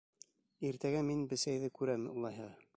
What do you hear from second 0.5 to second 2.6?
Иртәгә мин бесәйҙе күрәм, улайһа.